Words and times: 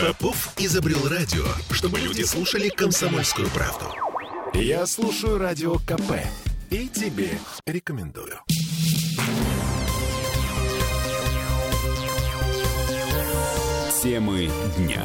Попов 0.00 0.54
изобрел 0.56 1.08
радио, 1.08 1.44
чтобы 1.70 1.98
люди 1.98 2.22
слушали 2.22 2.70
комсомольскую 2.70 3.48
правду. 3.50 3.84
Я 4.54 4.86
слушаю 4.86 5.36
радио 5.36 5.74
КП 5.74 6.12
и 6.70 6.88
тебе 6.88 7.38
рекомендую. 7.66 8.40
Темы 14.02 14.50
дня. 14.78 15.04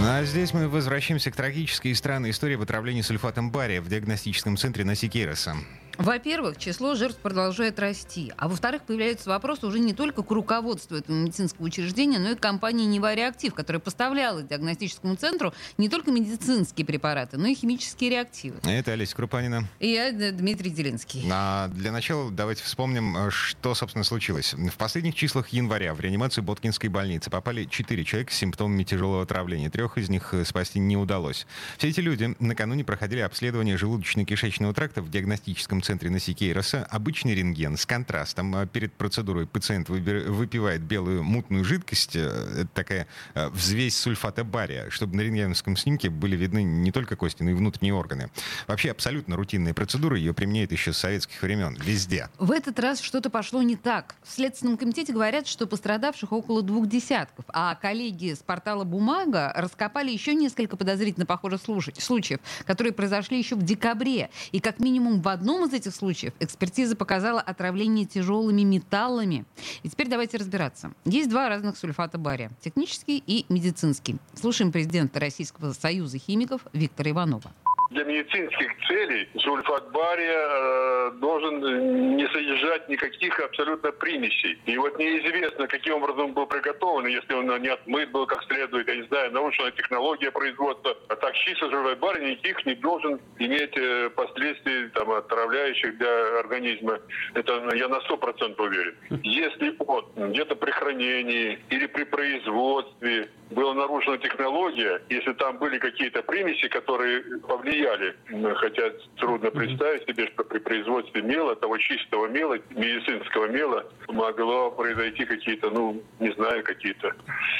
Ну, 0.00 0.08
а 0.08 0.24
здесь 0.24 0.52
мы 0.52 0.68
возвращаемся 0.68 1.30
к 1.30 1.36
трагической 1.36 1.92
и 1.92 1.94
странной 1.94 2.30
истории 2.30 2.56
об 2.56 2.62
отравлении 2.62 3.02
сульфатом 3.02 3.52
бария 3.52 3.80
в 3.80 3.88
диагностическом 3.88 4.56
центре 4.56 4.84
Насикейроса. 4.84 5.56
Во-первых, 5.98 6.58
число 6.58 6.94
жертв 6.94 7.18
продолжает 7.18 7.78
расти. 7.78 8.32
А 8.36 8.48
во-вторых, 8.48 8.82
появляются 8.82 9.30
вопросы 9.30 9.66
уже 9.66 9.78
не 9.78 9.94
только 9.94 10.22
к 10.22 10.30
руководству 10.30 10.96
этого 10.96 11.16
медицинского 11.16 11.64
учреждения, 11.66 12.18
но 12.18 12.30
и 12.30 12.34
к 12.34 12.40
компании 12.40 12.84
«Нева 12.84 13.14
Реактив», 13.14 13.54
которая 13.54 13.80
поставляла 13.80 14.42
диагностическому 14.42 15.16
центру 15.16 15.54
не 15.78 15.88
только 15.88 16.10
медицинские 16.10 16.86
препараты, 16.86 17.38
но 17.38 17.46
и 17.46 17.54
химические 17.54 18.10
реактивы. 18.10 18.58
Это 18.64 18.92
Олеся 18.92 19.16
Крупанина. 19.16 19.64
И 19.80 19.88
я 19.88 20.12
Дмитрий 20.12 20.70
Делинский. 20.70 21.24
А 21.32 21.68
для 21.68 21.92
начала 21.92 22.30
давайте 22.30 22.62
вспомним, 22.62 23.16
э, 23.16 23.30
что, 23.30 23.74
собственно, 23.74 24.04
случилось. 24.04 24.54
В 24.54 24.76
последних 24.76 25.14
числах 25.14 25.48
января 25.48 25.94
в 25.94 26.00
реанимацию 26.00 26.44
Боткинской 26.44 26.90
больницы 26.90 27.30
попали 27.30 27.64
4 27.64 28.04
человека 28.04 28.32
с 28.32 28.36
симптомами 28.36 28.84
тяжелого 28.84 29.22
отравления. 29.22 29.70
Трех 29.70 29.96
из 29.96 30.10
них 30.10 30.34
э, 30.34 30.44
спасти 30.44 30.78
не 30.78 30.96
удалось. 30.96 31.46
Все 31.78 31.88
эти 31.88 32.00
люди 32.00 32.36
накануне 32.38 32.84
проходили 32.84 33.20
обследование 33.20 33.76
желудочно-кишечного 33.76 34.74
тракта 34.74 35.00
в 35.00 35.10
диагностическом 35.10 35.82
центре 35.86 36.10
Насикейроса 36.10 36.84
обычный 36.90 37.34
рентген 37.34 37.76
с 37.76 37.86
контрастом. 37.86 38.56
А 38.56 38.66
перед 38.66 38.92
процедурой 38.92 39.46
пациент 39.46 39.88
выпивает 39.88 40.82
белую 40.82 41.22
мутную 41.22 41.64
жидкость, 41.64 42.16
э, 42.16 42.66
такая 42.74 43.06
э, 43.34 43.48
взвесь 43.50 43.96
сульфата 43.96 44.42
бария, 44.42 44.90
чтобы 44.90 45.16
на 45.16 45.20
рентгеновском 45.20 45.76
снимке 45.76 46.10
были 46.10 46.34
видны 46.36 46.64
не 46.64 46.90
только 46.90 47.14
кости, 47.14 47.44
но 47.44 47.50
и 47.50 47.54
внутренние 47.54 47.94
органы. 47.94 48.30
Вообще 48.66 48.90
абсолютно 48.90 49.36
рутинная 49.36 49.74
процедура, 49.74 50.16
ее 50.16 50.34
применяют 50.34 50.72
еще 50.72 50.92
с 50.92 50.98
советских 50.98 51.40
времен, 51.40 51.76
везде. 51.80 52.30
В 52.38 52.50
этот 52.50 52.80
раз 52.80 53.00
что-то 53.00 53.30
пошло 53.30 53.62
не 53.62 53.76
так. 53.76 54.16
В 54.24 54.32
Следственном 54.32 54.76
комитете 54.76 55.12
говорят, 55.12 55.46
что 55.46 55.68
пострадавших 55.68 56.32
около 56.32 56.62
двух 56.62 56.88
десятков, 56.88 57.44
а 57.48 57.76
коллеги 57.76 58.34
с 58.34 58.38
портала 58.38 58.82
«Бумага» 58.82 59.52
раскопали 59.54 60.10
еще 60.10 60.34
несколько 60.34 60.76
подозрительно 60.76 61.26
похожих 61.26 61.60
случаев, 61.62 62.40
которые 62.64 62.92
произошли 62.92 63.38
еще 63.38 63.54
в 63.54 63.62
декабре. 63.62 64.30
И 64.50 64.58
как 64.58 64.80
минимум 64.80 65.20
в 65.20 65.28
одном 65.28 65.68
из 65.68 65.75
этих 65.76 65.94
случаев 65.94 66.32
экспертиза 66.40 66.96
показала 66.96 67.40
отравление 67.40 68.06
тяжелыми 68.06 68.62
металлами. 68.62 69.44
И 69.82 69.88
теперь 69.88 70.08
давайте 70.08 70.38
разбираться. 70.38 70.92
Есть 71.04 71.30
два 71.30 71.48
разных 71.48 71.76
сульфата 71.76 72.18
бария. 72.18 72.50
Технический 72.60 73.22
и 73.26 73.46
медицинский. 73.48 74.16
Слушаем 74.34 74.72
президента 74.72 75.20
Российского 75.20 75.72
союза 75.72 76.18
химиков 76.18 76.62
Виктора 76.72 77.10
Иванова 77.10 77.52
для 77.90 78.04
медицинских 78.04 78.72
целей 78.88 79.28
сульфат 79.38 79.90
бария 79.92 80.38
э, 80.38 81.10
должен 81.20 82.16
не 82.16 82.26
содержать 82.28 82.88
никаких 82.88 83.38
абсолютно 83.40 83.92
примесей. 83.92 84.58
И 84.66 84.76
вот 84.78 84.98
неизвестно, 84.98 85.66
каким 85.66 85.94
образом 85.94 86.26
он 86.26 86.32
был 86.32 86.46
приготовлен, 86.46 87.08
если 87.08 87.34
он 87.34 87.46
не 87.62 87.68
отмыт 87.68 88.10
был 88.10 88.26
как 88.26 88.42
следует, 88.44 88.88
я 88.88 88.96
не 88.96 89.06
знаю, 89.08 89.32
нарушена 89.32 89.70
технология 89.72 90.30
производства. 90.30 90.96
А 91.08 91.16
так 91.16 91.34
чисто 91.34 91.70
сульфат 91.70 91.98
бария 91.98 92.30
никаких 92.30 92.64
не 92.66 92.74
должен 92.74 93.20
иметь 93.38 93.76
э, 93.76 94.10
последствий 94.10 94.88
там, 94.88 95.10
отравляющих 95.10 95.96
для 95.98 96.40
организма. 96.40 96.98
Это 97.34 97.62
я 97.74 97.88
на 97.88 98.00
сто 98.02 98.16
процентов 98.16 98.66
уверен. 98.66 98.94
Если 99.22 99.74
он 99.78 100.32
где-то 100.32 100.56
при 100.56 100.70
хранении 100.70 101.58
или 101.70 101.86
при 101.86 102.04
производстве 102.04 103.28
была 103.50 103.74
нарушена 103.74 104.18
технология, 104.18 105.00
если 105.08 105.32
там 105.34 105.58
были 105.58 105.78
какие-то 105.78 106.22
примеси, 106.22 106.68
которые 106.68 107.22
повлияли, 107.40 108.16
хотя 108.56 108.90
трудно 109.16 109.50
представить 109.50 110.06
себе, 110.06 110.26
что 110.28 110.44
при 110.44 110.58
производстве 110.58 111.22
мела, 111.22 111.54
того 111.56 111.78
чистого 111.78 112.26
мела, 112.26 112.58
медицинского 112.70 113.46
мела, 113.46 113.86
могло 114.08 114.70
произойти 114.70 115.24
какие-то, 115.24 115.70
ну, 115.70 116.02
не 116.18 116.32
знаю, 116.32 116.64
какие-то. 116.64 117.14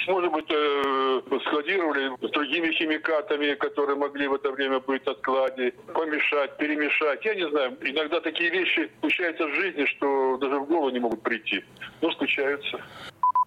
Может 0.09 0.33
быть, 0.33 0.51
э, 0.51 1.21
складировали 1.47 2.11
с 2.27 2.31
другими 2.31 2.73
химикатами, 2.73 3.55
которые 3.55 3.97
могли 3.97 4.27
в 4.29 4.35
это 4.35 4.51
время 4.51 4.81
быть 4.81 5.07
на 5.07 5.15
складе, 5.15 5.73
помешать, 5.95 6.57
перемешать. 6.57 7.25
Я 7.25 7.35
не 7.35 7.49
знаю, 7.49 7.77
иногда 7.81 8.21
такие 8.21 8.51
вещи 8.51 8.91
случаются 9.01 9.47
в 9.47 9.55
жизни, 9.55 9.85
что 9.87 10.37
даже 10.39 10.59
в 10.59 10.67
голову 10.67 10.91
не 10.91 11.01
могут 11.01 11.23
прийти. 11.23 11.65
Но 12.01 12.11
случаются. 12.13 12.81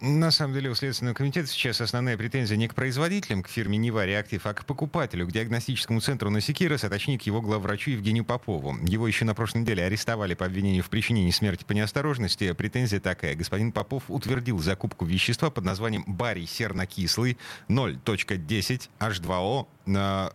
На 0.02 0.32
самом 0.32 0.54
деле 0.54 0.70
у 0.70 0.76
Следственного 0.76 1.14
комитета 1.14 1.50
сейчас 1.50 1.82
основная 1.82 2.16
претензия 2.16 2.56
не 2.56 2.70
к 2.70 2.74
производителям, 2.74 3.44
к 3.44 3.50
фирме 3.50 3.78
Нева 3.78 4.06
Реактив, 4.06 4.46
а 4.46 4.54
к 4.54 4.64
покупателю, 4.64 5.28
к 5.28 5.32
диагностическому 5.34 6.00
центру 6.00 6.30
Насекирос, 6.30 6.86
а 6.86 6.90
точнее 6.90 7.20
к 7.20 7.24
его 7.24 7.42
главврачу 7.42 7.92
Евгению 7.92 8.24
Попову. 8.24 8.78
Его 8.84 9.08
еще 9.08 9.26
на 9.26 9.36
прошлой 9.36 9.62
неделе 9.62 9.84
арестовали 9.84 10.36
по 10.36 10.46
обвинению 10.46 10.84
в 10.86 10.90
причинении 10.90 11.32
смерти 11.32 11.66
по 11.66 11.74
неосторожности. 11.74 12.54
Претензия 12.54 13.02
такая. 13.02 13.36
Господин 13.36 13.74
Попов 13.74 14.04
утвердил 14.08 14.60
закупку 14.60 15.04
вещества 15.04 15.50
под 15.50 15.66
названием 15.66 16.06
барий 16.08 16.48
сернокислый 16.48 17.38
0.10 17.68 18.90
H2O 19.00 19.68
на 19.86 20.32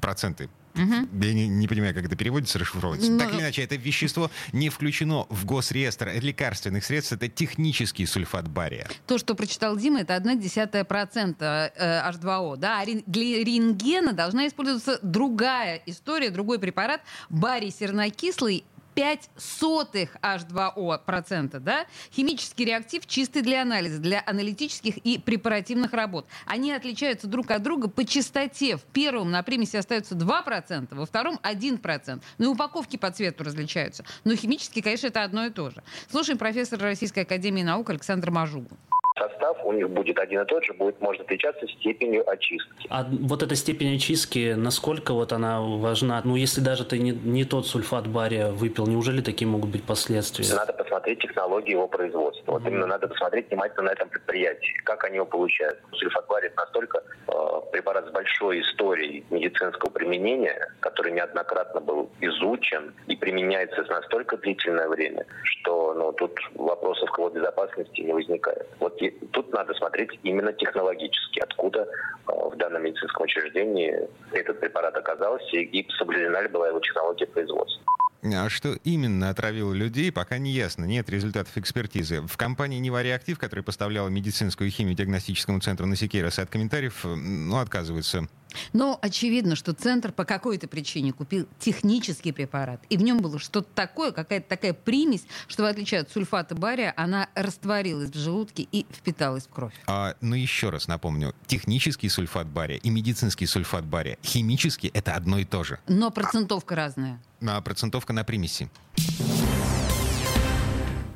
проценты 0.00 0.48
Угу. 0.76 1.24
Я 1.24 1.32
не, 1.34 1.48
не 1.48 1.68
понимаю, 1.68 1.94
как 1.94 2.04
это 2.04 2.16
переводится, 2.16 2.58
расшифровывается. 2.58 3.10
Но... 3.10 3.18
Так 3.18 3.32
или 3.32 3.40
иначе, 3.40 3.62
это 3.62 3.76
вещество 3.76 4.30
не 4.52 4.68
включено 4.68 5.26
в 5.30 5.44
госреестр 5.44 6.10
лекарственных 6.20 6.84
средств. 6.84 7.12
Это 7.12 7.28
технический 7.28 8.06
сульфат 8.06 8.48
бария. 8.48 8.88
То, 9.06 9.18
что 9.18 9.34
прочитал 9.34 9.76
Дима, 9.76 10.00
это 10.00 10.14
одна 10.14 10.34
десятая 10.34 10.84
процента 10.84 11.72
э, 11.76 12.10
H2O. 12.10 12.56
Да? 12.56 12.80
А 12.80 12.84
для 12.84 13.44
рентгена 13.44 14.12
должна 14.12 14.46
использоваться 14.46 14.98
другая 15.02 15.80
история, 15.86 16.30
другой 16.30 16.58
препарат. 16.58 17.00
Барий 17.30 17.70
сернокислый 17.70 18.64
5 18.96 19.30
сотых 19.36 20.16
H2O 20.22 20.98
процента, 21.04 21.60
да? 21.60 21.86
Химический 22.10 22.64
реактив 22.64 23.06
чистый 23.06 23.42
для 23.42 23.60
анализа, 23.60 23.98
для 23.98 24.22
аналитических 24.26 24.96
и 24.96 25.18
препаративных 25.18 25.92
работ. 25.92 26.26
Они 26.46 26.72
отличаются 26.72 27.26
друг 27.26 27.50
от 27.50 27.62
друга 27.62 27.88
по 27.88 28.06
частоте. 28.06 28.78
В 28.78 28.84
первом 28.84 29.30
на 29.30 29.42
примеси 29.42 29.76
остается 29.76 30.14
2%, 30.14 30.94
во 30.94 31.04
втором 31.04 31.38
1%. 31.42 32.22
Ну 32.38 32.44
и 32.44 32.48
упаковки 32.48 32.96
по 32.96 33.10
цвету 33.10 33.44
различаются. 33.44 34.02
Но 34.24 34.34
химически, 34.34 34.80
конечно, 34.80 35.08
это 35.08 35.22
одно 35.24 35.44
и 35.44 35.50
то 35.50 35.68
же. 35.68 35.82
Слушаем 36.10 36.38
профессора 36.38 36.84
Российской 36.84 37.20
Академии 37.20 37.62
Наук 37.62 37.90
Александра 37.90 38.30
Мажугу 38.30 38.78
состав 39.18 39.58
у 39.64 39.72
них 39.72 39.90
будет 39.90 40.18
один 40.18 40.42
и 40.42 40.44
тот 40.44 40.64
же, 40.64 40.72
будет, 40.74 41.00
может 41.00 41.22
отличаться 41.22 41.66
степенью 41.66 42.28
очистки. 42.28 42.86
А 42.90 43.04
вот 43.04 43.42
эта 43.42 43.54
степень 43.56 43.96
очистки, 43.96 44.54
насколько 44.56 45.12
вот 45.12 45.32
она 45.32 45.60
важна? 45.60 46.20
Ну, 46.24 46.36
если 46.36 46.60
даже 46.60 46.84
ты 46.84 46.98
не, 46.98 47.10
не 47.12 47.44
тот 47.44 47.66
сульфат 47.66 48.06
бария 48.06 48.50
выпил, 48.50 48.86
неужели 48.86 49.20
такие 49.20 49.48
могут 49.48 49.70
быть 49.70 49.84
последствия? 49.84 50.46
Надо 50.54 50.72
посмотреть 50.72 51.20
технологии 51.20 51.72
его 51.72 51.88
производства. 51.88 52.52
Вот 52.52 52.62
mm-hmm. 52.62 52.68
именно 52.68 52.86
надо 52.86 53.08
посмотреть 53.08 53.48
внимательно 53.50 53.82
на 53.84 53.90
этом 53.90 54.08
предприятии, 54.08 54.74
как 54.84 55.04
они 55.04 55.16
его 55.16 55.26
получают. 55.26 55.78
Сульфат 55.92 56.26
бария 56.28 56.46
это 56.46 56.56
настолько 56.56 57.02
э, 57.28 57.32
препарат 57.72 58.06
с 58.06 58.10
большой 58.10 58.60
историей 58.60 59.24
медицинского 59.30 59.90
применения, 59.90 60.68
который 60.80 61.12
неоднократно 61.12 61.80
был 61.80 62.10
изучен 62.20 62.94
и 63.06 63.16
применяется 63.16 63.82
настолько 63.88 64.36
длительное 64.36 64.88
время, 64.88 65.26
что 65.42 65.94
ну, 65.94 66.12
тут 66.12 66.38
вопросов 66.54 67.10
к 67.10 67.18
его 67.18 67.30
безопасности 67.30 68.00
не 68.00 68.12
возникает. 68.12 68.66
Вот 68.80 69.00
тут 69.32 69.52
надо 69.52 69.74
смотреть 69.74 70.18
именно 70.22 70.52
технологически, 70.52 71.40
откуда 71.40 71.82
э, 71.82 72.32
в 72.32 72.56
данном 72.56 72.82
медицинском 72.82 73.24
учреждении 73.24 74.08
этот 74.32 74.60
препарат 74.60 74.96
оказался 74.96 75.56
и 75.56 75.88
соблюдена 75.98 76.42
ли 76.42 76.48
была 76.48 76.68
его 76.68 76.80
технология 76.80 77.26
производства. 77.26 77.82
А 78.22 78.48
что 78.48 78.74
именно 78.84 79.30
отравило 79.30 79.72
людей, 79.72 80.10
пока 80.10 80.38
не 80.38 80.52
ясно. 80.52 80.84
Нет 80.84 81.08
результатов 81.10 81.56
экспертизы. 81.56 82.22
В 82.22 82.36
компании 82.36 82.78
«Нева 82.78 83.02
Реактив», 83.02 83.38
которая 83.38 83.62
поставляла 83.62 84.08
медицинскую 84.08 84.70
химию 84.70 84.96
диагностическому 84.96 85.60
центру 85.60 85.86
Насекейроса, 85.86 86.42
от 86.42 86.50
комментариев 86.50 87.04
ну, 87.04 87.58
отказываются. 87.58 88.28
Но 88.72 88.98
очевидно, 89.02 89.56
что 89.56 89.72
центр 89.72 90.12
по 90.12 90.24
какой-то 90.24 90.68
причине 90.68 91.12
купил 91.12 91.46
технический 91.58 92.32
препарат, 92.32 92.80
и 92.88 92.96
в 92.96 93.02
нем 93.02 93.18
было 93.18 93.38
что-то 93.38 93.68
такое, 93.74 94.12
какая-то 94.12 94.48
такая 94.48 94.72
примесь, 94.72 95.26
что 95.48 95.62
в 95.62 95.66
отличие 95.66 96.00
от 96.00 96.10
сульфата 96.10 96.54
бария, 96.54 96.92
она 96.96 97.28
растворилась 97.34 98.10
в 98.10 98.18
желудке 98.18 98.66
и 98.70 98.86
впиталась 98.90 99.44
в 99.46 99.50
кровь. 99.50 99.74
А, 99.86 100.14
ну 100.20 100.34
еще 100.34 100.70
раз 100.70 100.88
напомню, 100.88 101.34
технический 101.46 102.08
сульфат 102.08 102.46
бария 102.46 102.78
и 102.78 102.90
медицинский 102.90 103.46
сульфат 103.46 103.84
бария, 103.84 104.18
химически 104.22 104.88
это 104.88 105.14
одно 105.14 105.38
и 105.38 105.44
то 105.44 105.64
же. 105.64 105.78
Но 105.86 106.10
процентовка 106.10 106.74
разная. 106.74 107.20
Процентовка 107.64 108.12
на 108.12 108.24
примеси. 108.24 108.68